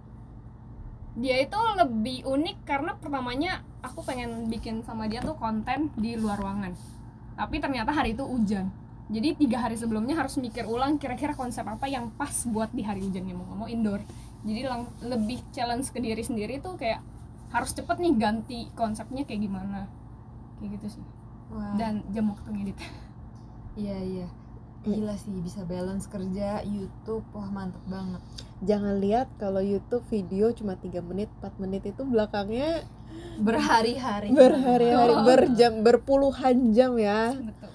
[1.19, 6.39] dia itu lebih unik karena pertamanya aku pengen bikin sama dia tuh konten di luar
[6.39, 6.73] ruangan.
[7.35, 8.71] Tapi ternyata hari itu hujan.
[9.11, 13.03] Jadi tiga hari sebelumnya harus mikir ulang kira-kira konsep apa yang pas buat di hari
[13.03, 13.27] hujan.
[13.35, 14.01] Mau nggak mau indoor.
[14.47, 17.03] Jadi lang- lebih challenge ke diri sendiri tuh kayak
[17.51, 19.91] harus cepet nih ganti konsepnya kayak gimana.
[20.63, 21.05] Kayak gitu sih.
[21.49, 21.73] Wah.
[21.81, 22.77] dan jam waktu ngedit
[23.81, 24.27] iya iya
[24.83, 28.23] gila sih bisa balance kerja YouTube wah mantep banget.
[28.63, 32.87] Jangan lihat kalau YouTube video cuma 3 menit 4 menit itu belakangnya
[33.39, 34.31] berhari-hari.
[34.33, 37.35] Berhari-hari berjam berpuluhan jam ya.
[37.35, 37.71] Betul.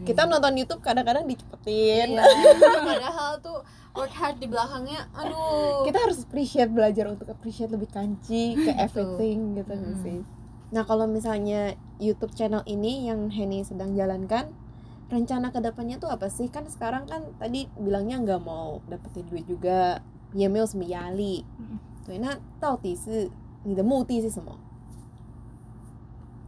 [0.00, 2.14] Kita nonton YouTube kadang-kadang dicepetin.
[2.16, 2.24] Iya,
[2.88, 3.60] padahal tuh
[3.92, 5.82] work hard di belakangnya aduh.
[5.82, 10.02] Kita harus appreciate belajar untuk appreciate lebih kanci ke everything gitu nggak Mm.
[10.06, 10.18] sih?
[10.70, 14.54] Nah kalau misalnya YouTube channel ini yang Henny sedang jalankan
[15.10, 16.46] rencana ke depannya tuh apa sih?
[16.48, 20.00] Kan sekarang kan tadi bilangnya nggak mau dapetin duit juga.
[20.30, 21.42] Ya mau semiyali
[22.06, 22.38] tuh enak.
[22.62, 23.28] Tau si
[23.66, 24.56] ini de muti sih semua.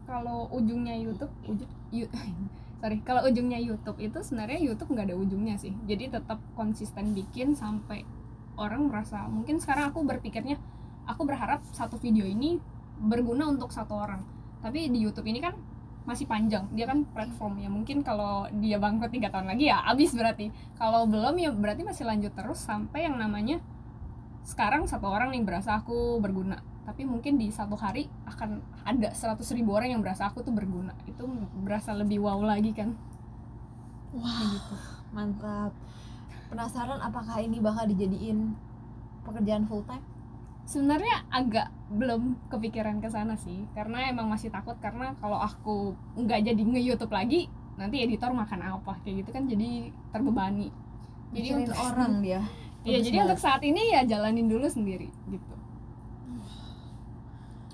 [0.07, 2.07] Kalau ujungnya YouTube ujung you,
[2.81, 3.03] sorry.
[3.03, 5.75] Kalau ujungnya YouTube itu sebenarnya YouTube nggak ada ujungnya sih.
[5.85, 8.07] Jadi tetap konsisten bikin sampai
[8.57, 10.61] orang merasa mungkin sekarang aku berpikirnya
[11.09, 12.63] aku berharap satu video ini
[13.03, 14.23] berguna untuk satu orang.
[14.63, 15.59] Tapi di YouTube ini kan
[16.03, 16.67] masih panjang.
[16.75, 17.69] Dia kan platform ya.
[17.71, 20.51] Mungkin kalau dia bangkrut tiga tahun lagi ya abis berarti.
[20.75, 23.63] Kalau belum ya berarti masih lanjut terus sampai yang namanya
[24.43, 26.59] sekarang satu orang nih berasa aku berguna.
[26.83, 30.99] Tapi mungkin di satu hari akan ada 100 ribu orang yang berasa aku tuh berguna.
[31.07, 31.31] Itu
[31.63, 32.99] berasa lebih wow lagi kan.
[34.13, 34.75] Wah gitu.
[35.15, 35.73] mantap.
[36.51, 38.53] Penasaran apakah ini bakal dijadiin
[39.25, 40.12] pekerjaan full time
[40.65, 46.41] sebenarnya agak belum kepikiran ke sana sih karena emang masih takut karena kalau aku nggak
[46.49, 50.71] jadi nge YouTube lagi nanti editor makan apa kayak gitu kan jadi terbebani
[51.33, 52.41] jadi Mikirin untuk orang dia
[52.83, 53.27] Iya jadi banget.
[53.31, 55.55] untuk saat ini ya jalanin dulu sendiri gitu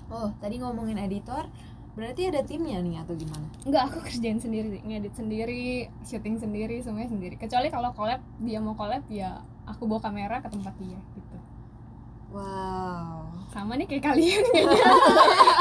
[0.09, 1.45] oh tadi ngomongin editor
[1.93, 7.11] berarti ada timnya nih atau gimana Enggak, aku kerjain sendiri ngedit sendiri, syuting sendiri, semuanya
[7.11, 7.35] sendiri.
[7.35, 11.35] Kecuali kalau collab, dia mau collab ya aku bawa kamera ke tempat dia gitu.
[12.31, 13.25] Wow.
[13.49, 14.43] Sama nih kayak kalian.
[14.53, 14.85] Kayaknya.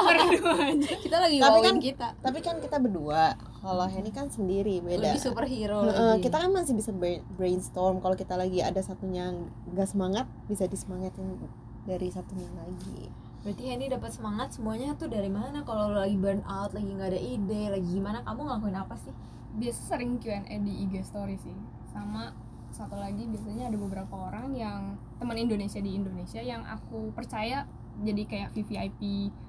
[0.04, 0.94] Berdua aja.
[0.98, 2.08] kita lagi Tapi kan- kita.
[2.20, 5.08] tapi kan kita berdua kalau Henny kan sendiri beda.
[5.08, 9.28] Lebih superhero Heeh, lagi kita kan masih bisa brain- brainstorm kalau kita lagi ada satunya
[9.28, 11.40] yang nggak semangat bisa disemangatin
[11.84, 13.08] dari satunya lagi.
[13.40, 15.62] Berarti Henny dapat semangat semuanya tuh dari mana?
[15.62, 18.20] Kalau lagi burn out lagi nggak ada ide lagi gimana?
[18.20, 19.14] Kamu ngelakuin apa sih?
[19.56, 21.56] Biasa sering Q&A di IG story sih.
[21.88, 22.36] Sama
[22.78, 24.80] satu lagi biasanya ada beberapa orang yang
[25.18, 27.66] teman Indonesia di Indonesia yang aku percaya
[27.98, 29.00] jadi kayak VVIP,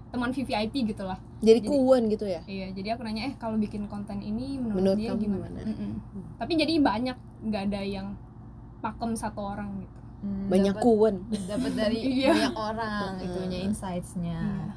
[0.09, 1.21] teman VVIP gitu lah.
[1.37, 4.81] jadi Jadi- kuwen gitu ya Iya, jadi aku nanya eh kalau bikin konten ini menurut,
[4.81, 5.45] Menurut dia kamu gimana?
[5.47, 5.61] gimana?
[5.63, 5.91] Mm-mm.
[6.35, 8.07] Tapi jadi banyak nggak ada yang
[8.79, 9.97] pakem satu orang gitu.
[10.19, 11.15] Hmm, banyak dapet- kuwen
[11.45, 12.33] dapat dari Iya.
[12.33, 13.25] banyak orang Heeh.
[13.29, 14.67] itunya insightsnya Iya.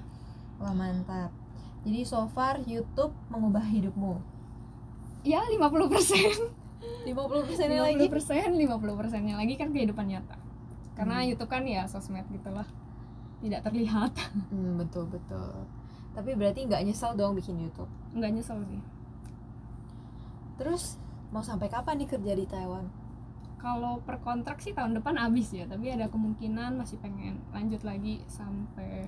[0.60, 1.32] wah mantap
[1.82, 4.20] jadi so far YouTube mengubah hidupmu
[5.24, 6.34] Ya 50 persen,
[7.04, 10.36] 50 persennya 50 lagi persen, 50 persennya lagi kan kehidupan nyata.
[10.92, 11.28] Karena Hmm.
[11.28, 12.68] YouTube kan ya sosmed gitulah,
[13.40, 14.12] tidak terlihat.
[14.52, 15.66] hmm, betul betul
[16.12, 18.76] tapi berarti nggak nyesel dong bikin YouTube Nggak nyesel sih.
[20.54, 21.00] terus
[21.32, 22.84] mau sampai kapan nih kerja di Taiwan
[23.56, 28.20] Kalau per kontrak sih tahun depan habis ya, tapi ada kemungkinan masih pengen lanjut lagi
[28.26, 29.06] sampai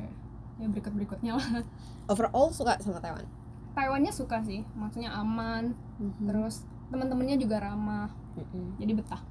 [0.56, 1.66] ya berikut berikutnya lah.
[2.06, 3.26] overall suka sama Taiwan
[3.74, 6.24] Taiwannya suka sih, maksudnya aman, Mhm.
[6.24, 8.76] terus teman-temannya juga ramah, Mm-mm.
[8.76, 9.22] jadi betah.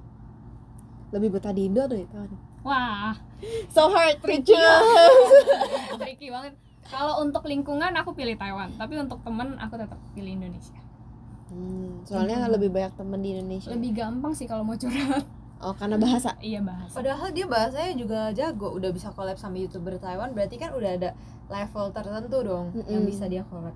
[1.09, 3.13] lebih betah di Indo atau di Taiwan Wah,
[3.75, 5.45] so hard to Tricky choose
[6.01, 6.55] tricky banget.
[6.83, 10.79] Kalau untuk lingkungan aku pilih Taiwan, tapi untuk temen aku tetap pilih Indonesia.
[11.47, 12.51] Hmm, soalnya Mhm.
[12.51, 15.21] lebih banyak temen di Indonesia Lebih gampang sih kalau mau curhat.
[15.59, 16.91] oh karena bahasa iya bahasa.
[16.91, 21.09] padahal dia bahasanya juga jago udah bisa collab sama youtuber Taiwan berarti kan udah ada
[21.47, 23.07] level tertentu dong yang Mm-mm.
[23.07, 23.71] bisa dia collab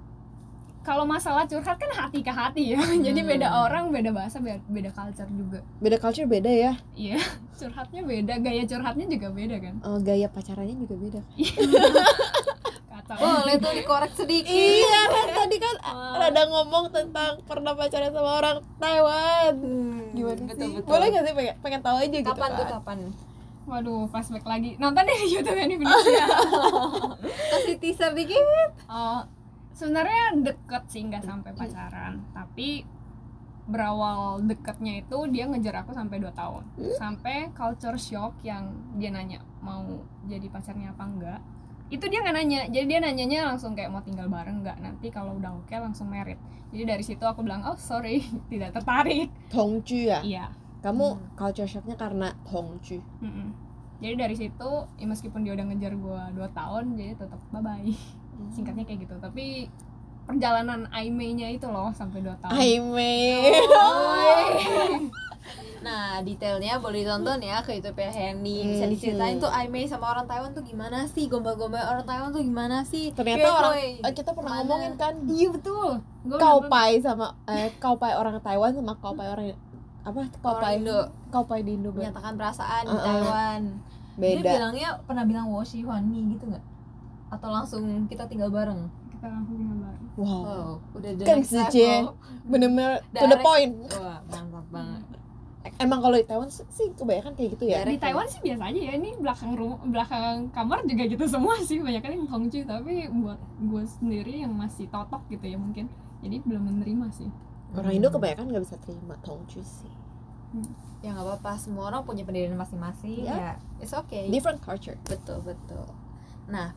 [0.88, 2.80] Kalau masalah curhat kan hati ke hati ya.
[3.06, 3.28] Jadi Hmm.
[3.28, 5.60] beda orang, beda bahasa, beda, beda culture juga.
[5.78, 7.20] beda culture beda ya Iya,
[7.60, 9.76] curhatnya beda, gaya curhatnya juga beda kan.
[9.84, 11.20] Oh, gaya pacarannya juga beda
[12.88, 13.16] Kacau.
[13.20, 16.18] boleh tuh dikorek sedikit iya kan tadi kan Wah.
[16.18, 19.54] rada ngomong tentang pernah pacaran sama orang Taiwan
[20.12, 20.88] gimana betul, sih betul.
[20.88, 22.98] boleh gak sih pengen, pengen tahu aja gitu kapan tuh kan kapan
[23.68, 24.80] Waduh, flashback lagi.
[24.80, 26.24] Nonton deh di YouTube ini Indonesia.
[27.52, 28.40] kasih teaser dikit
[28.88, 29.28] Oh,
[29.78, 32.82] sebenarnya deket sih nggak sampai pacaran, tapi
[33.64, 36.64] berawal deketnya itu dia ngejar aku sampai 2 tahun.
[36.96, 38.64] Sampai culture shock yang
[38.96, 39.84] dia nanya mau
[40.24, 41.40] jadi pacarnya apa enggak.
[41.88, 42.62] Itu dia nggak nanya.
[42.66, 44.80] Jadi dia nanyanya langsung kayak mau tinggal bareng nggak?
[44.80, 46.40] Nanti kalau udah oke langsung merit.
[46.68, 50.46] Jadi dari situ aku bilang, "Oh, sorry, tidak tertarik." Tongju ya Iya.
[50.78, 51.24] kamu Hmm.
[51.34, 53.50] culture shocknya karena Tongju mm-mm.
[53.98, 57.82] jadi dari situ ya meskipun dia udah ngejar gue 2 tahun jadi tetap bye bye
[58.50, 59.68] singkatnya kayak gitu tapi
[60.24, 63.16] perjalanan Aimee-nya itu loh sampai 2 tahun Aime
[65.78, 68.66] Nah, detailnya boleh ditonton ya ke YouTube Henny.
[68.68, 68.92] Bisa Mhm.
[68.92, 71.30] diceritain tuh Aimee sama orang Taiwan tuh gimana sih?
[71.30, 73.14] Gombal-gombal orang Taiwan tuh gimana sih?
[73.14, 73.92] ternyata Yoi, orang yoi.
[74.02, 74.64] eh, kita pernah Ke mana?
[74.66, 75.90] ngomongin kan iya betul
[76.26, 79.54] Gua kau pai sama eh kau pai orang Taiwan sama kau pai orang
[80.02, 81.00] apa kau pai Indo.
[81.30, 83.06] kau pai di Indo menyatakan perasaan di Uh-uh.
[83.06, 83.62] Taiwan.
[84.18, 86.64] Dia beda bilangnya pernah bilang woshi Hwani gitu nggak?
[87.28, 88.88] Atau langsung kita tinggal bareng?
[89.18, 91.72] kita langsung tinggal bareng wow Wow, udah the Kan next si level.
[91.74, 91.96] Cie.
[92.46, 95.02] bener-bener to the point Wah, mantap banget.
[95.82, 98.80] emang kalau di Taiwan sih sih kebanyakan kayak gitu ya di Taiwan sih biasa aja
[98.80, 103.10] ya ini belakang rumah belakang kamar juga gitu semua sih banyak kan yang Hongju tapi
[103.12, 105.92] buat gue sendiri yang masih totok gitu ya mungkin
[106.24, 107.28] jadi belum menerima sih
[107.76, 109.92] orang Indo kebanyakan nggak bisa terima tongju sih
[111.04, 113.28] Ya nggak apa-apa, semua orang punya pendirian masing-masing.
[113.28, 113.36] Ya.
[113.36, 114.32] Ya, it's okay.
[114.34, 115.86] different culture Betul betul.
[116.50, 116.74] Nah,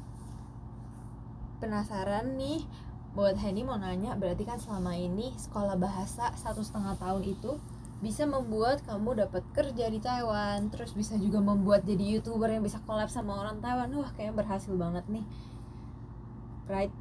[1.60, 2.64] penasaran nih
[3.12, 7.58] buat Henny mau nanya berarti kan selama ini sekolah bahasa satu setengah tahun itu
[8.00, 12.80] bisa membuat kamu dapat kerja di Taiwan terus bisa juga membuat jadi youtuber yang bisa
[12.88, 13.92] collab sama orang Taiwan.
[13.92, 15.24] Wah kayaknya berhasil banget nih.
[16.64, 16.92] Right?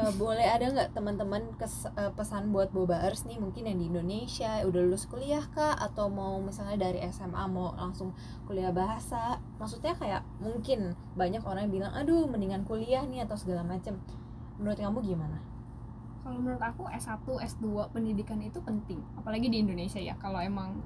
[0.00, 3.36] Eh, boleh ada nggak teman-teman eh, pesan buat bobaers nih?
[3.36, 5.76] Mungkin yang di Indonesia udah lulus kuliah kah?
[5.76, 8.16] Atau mau misalnya dari SMA mau langsung
[8.48, 13.60] kuliah bahasa maksudnya kayak mungkin banyak orang yang bilang aduh mendingan kuliah nih atau segala
[13.60, 14.00] macem.
[14.56, 15.38] Menurut kamu gimana?
[16.24, 19.04] Kalau menurut aku S1 S2 pendidikan itu penting.
[19.20, 20.80] Apalagi di Indonesia ya kalau emang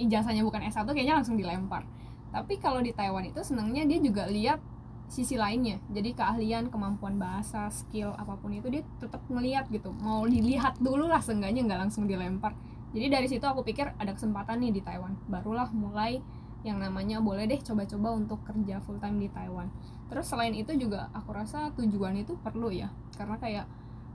[0.00, 1.84] ijazahnya bukan S1 kayaknya langsung dilempar.
[2.32, 4.58] Tapi kalau di Taiwan itu senangnya dia juga lihat
[5.06, 5.78] sisi lainnya.
[5.92, 9.92] Jadi keahlian kemampuan bahasa skill apa pun itu dia tetap ngelihat gitu.
[10.00, 12.56] Mau dilihat dulu lah seenggaknya nggak langsung dilempar.
[12.94, 15.18] Jadi dari situ aku pikir ada kesempatan nih di Taiwan.
[15.28, 16.22] Barulah mulai
[16.64, 19.68] yang namanya boleh deh coba-coba untuk kerja full time di Taiwan.
[20.08, 22.88] Terus selain itu juga aku rasa tujuan itu perlu ya.
[23.14, 23.68] Karena kayak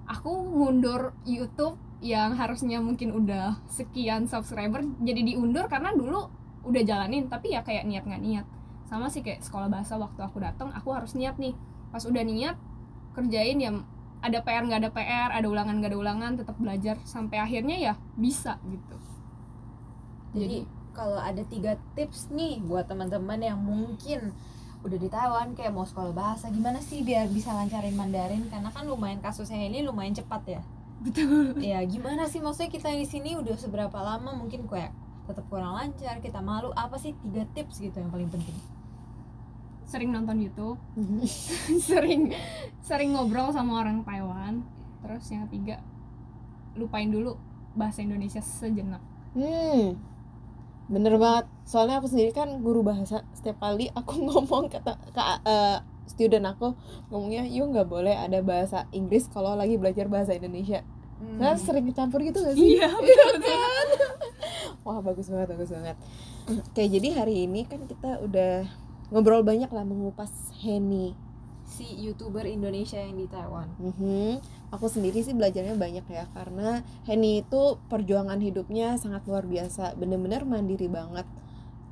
[0.10, 6.32] aku mundur YouTube yang harusnya mungkin udah sekian subscriber jadi diundur karena dulu
[6.66, 8.46] udah jalanin tapi ya kayak niat nggak niat.
[8.90, 11.54] Sama sih kayak sekolah bahasa waktu aku datang aku harus niat nih.
[11.94, 12.58] Pas udah niat
[13.14, 13.72] kerjain ya
[14.26, 17.94] ada PR nggak ada PR ada ulangan nggak ada ulangan tetap belajar sampai akhirnya ya
[18.18, 18.98] bisa gitu.
[20.34, 24.34] Jadi kalau ada tiga tips nih buat teman-teman yang mungkin
[24.80, 28.48] udah di Taiwan kayak mau sekolah bahasa gimana sih biar bisa lancarin Mandarin?
[28.48, 30.62] Karena kan lumayan kasusnya ini lumayan cepat ya.
[31.00, 31.60] Betul.
[31.60, 32.44] Ya gimana sih?
[32.44, 34.92] Maksudnya kita di sini udah seberapa lama mungkin kayak
[35.28, 36.72] tetap kurang lancar kita malu?
[36.76, 38.56] Apa sih tiga tips gitu yang paling penting?
[39.88, 40.80] Sering nonton YouTube.
[41.90, 42.32] Sering
[42.84, 44.64] sering ngobrol sama orang Taiwan.
[45.04, 45.80] Terus yang ketiga
[46.76, 47.36] lupain dulu
[47.76, 49.02] bahasa Indonesia sejenak.
[49.36, 49.96] Hmm,
[50.90, 51.46] bener banget.
[51.64, 53.22] Soalnya aku sendiri kan guru bahasa.
[53.38, 55.78] Setiap kali aku ngomong ke, te- ke eh,
[56.10, 56.74] student aku
[57.14, 60.82] ngomongnya, yuk nggak boleh ada bahasa Inggris kalau lagi belajar bahasa Indonesia.
[61.20, 61.36] Hmm.
[61.36, 62.80] Nah, sering kecampur gitu gak sih?
[62.80, 63.60] iya betul betul
[64.88, 65.98] Wah bagus banget, bagus banget.
[66.48, 68.64] Oke, jadi hari ini kan kita udah
[69.12, 70.32] ngobrol banyak lah mengupas
[70.64, 71.14] Henny
[71.70, 73.70] si youtuber Indonesia yang di Taiwan?
[73.78, 74.30] Mm-hmm.
[74.74, 80.44] Aku sendiri sih belajarnya banyak ya karena Henny itu perjuangan hidupnya sangat luar biasa, bener-bener
[80.50, 81.30] mandiri banget,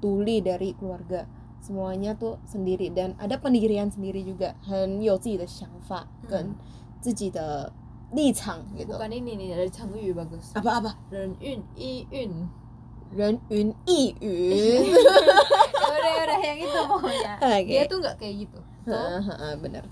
[0.01, 1.29] tuli dari keluarga
[1.61, 7.03] semuanya tuh sendiri dan ada pendirian sendiri juga, Hen Yozi the Shangfa, kan hmm.
[7.05, 7.69] Ziji de
[8.07, 8.95] Lichang gitu.
[8.95, 10.55] Bukan ini nih, dari Changyu bagus.
[10.55, 10.95] Apa-apa?
[11.11, 12.47] Ren Yun Yi Yun.
[13.11, 14.85] Ren Yun Yi Yun.
[15.87, 17.33] Ya udah ya udah yang itu pokoknya.
[17.57, 17.73] Okay.
[17.79, 18.59] Dia tuh nggak kayak gitu
[18.95, 19.83] Heeh, bener.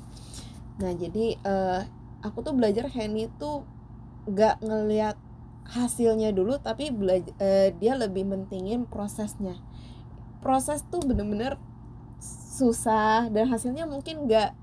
[0.79, 1.81] Nah jadi eh,
[2.23, 3.67] aku tuh belajar Henny tuh
[4.25, 5.17] nggak ngelihat
[5.65, 7.33] hasilnya dulu, tapi belajar
[7.77, 9.57] dia lebih mentingin prosesnya.
[10.41, 11.57] Proses tuh bener-bener
[12.55, 14.53] susah dan hasilnya mungkin nggak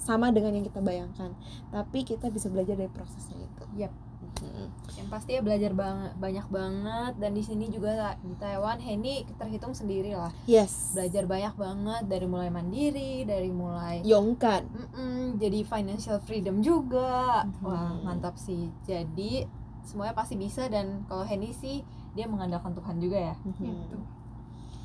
[0.00, 1.36] sama dengan yang kita bayangkan,
[1.68, 3.64] tapi kita bisa belajar dari prosesnya itu.
[3.76, 3.92] Yap.
[4.40, 4.66] Mhm.
[4.94, 9.72] yang pasti ya belajar banget banyak banget dan di sini juga di Taiwan Henny terhitung
[9.72, 10.92] sendiri lah Yes.
[10.92, 14.62] belajar banyak banget dari mulai mandiri dari mulai Yongkan.
[14.66, 17.60] Mm-mm, jadi financial freedom juga Mhm.
[17.60, 19.44] wah mantap sih jadi
[19.82, 23.98] semuanya pasti bisa dan kalau Henny sih dia mengandalkan Tuhan juga ya gitu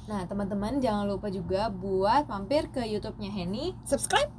[0.06, 4.30] nah teman-teman jangan lupa juga buat mampir ke YouTube-nya Henny Subscribe.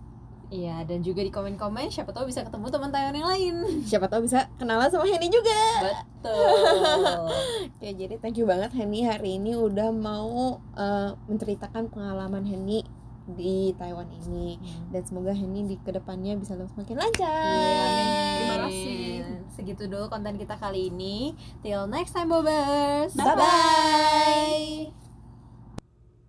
[0.46, 3.54] Iya, dan juga di komen-komen siapa tahu bisa ketemu teman Taiwan yang lain.
[3.82, 5.62] Siapa tahu bisa kenalan sama Henny juga.
[5.82, 7.26] Betul.
[7.74, 12.86] Oke, jadi thank you banget Henny hari ini udah mau eh, menceritakan pengalaman Henny
[13.26, 14.54] di Taiwan ini
[14.94, 17.58] dan semoga Henny di ke depannya bisa lebih semakin lancar.
[17.58, 17.90] Iya,
[18.38, 19.06] Terima kasih.
[19.50, 21.34] Segitu dulu konten kita kali ini.
[21.58, 23.18] Till next time, Bobers.
[23.18, 24.66] Bye bye.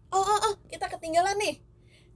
[0.09, 1.66] Oh oh, oh, kita ketinggalan nih.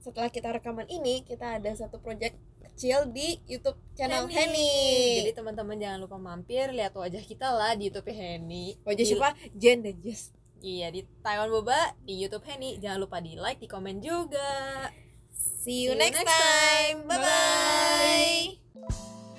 [0.02, 2.34] Setelah kita rekaman ini, kita ada satu project
[2.74, 5.22] kecil di YouTube channel Henny.
[5.22, 8.74] Jadi teman-teman jangan lupa mampir lihat wajah kita lah di YouTube Henny.
[8.82, 9.38] wajah siapa?
[9.54, 10.34] Jen dan Jess.
[10.58, 12.82] Iya di Taiwan Boba di YouTube Henny.
[12.82, 14.90] Jangan lupa di like, di komen juga.
[15.62, 17.06] See you, See you next, next time.
[17.06, 17.06] time.
[17.06, 19.31] Bye bye.